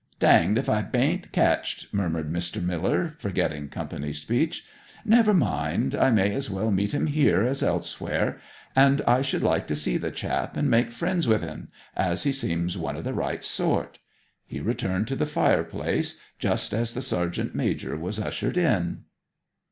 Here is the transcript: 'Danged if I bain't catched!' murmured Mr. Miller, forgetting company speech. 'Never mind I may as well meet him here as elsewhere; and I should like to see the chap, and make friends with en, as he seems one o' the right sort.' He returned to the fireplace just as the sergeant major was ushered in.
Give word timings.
'Danged 0.19 0.57
if 0.57 0.67
I 0.67 0.81
bain't 0.81 1.31
catched!' 1.31 1.93
murmured 1.93 2.33
Mr. 2.33 2.59
Miller, 2.59 3.13
forgetting 3.19 3.69
company 3.69 4.13
speech. 4.13 4.65
'Never 5.05 5.31
mind 5.31 5.93
I 5.93 6.09
may 6.09 6.33
as 6.33 6.49
well 6.49 6.71
meet 6.71 6.91
him 6.95 7.05
here 7.05 7.43
as 7.43 7.61
elsewhere; 7.61 8.39
and 8.75 9.03
I 9.03 9.21
should 9.21 9.43
like 9.43 9.67
to 9.67 9.75
see 9.75 9.97
the 9.97 10.09
chap, 10.09 10.57
and 10.57 10.71
make 10.71 10.91
friends 10.91 11.27
with 11.27 11.43
en, 11.43 11.67
as 11.95 12.23
he 12.23 12.31
seems 12.31 12.79
one 12.79 12.97
o' 12.97 13.03
the 13.03 13.13
right 13.13 13.43
sort.' 13.43 13.99
He 14.47 14.59
returned 14.59 15.07
to 15.09 15.15
the 15.15 15.27
fireplace 15.27 16.17
just 16.39 16.73
as 16.73 16.95
the 16.95 17.03
sergeant 17.03 17.53
major 17.53 17.95
was 17.95 18.19
ushered 18.19 18.57
in. 18.57 19.03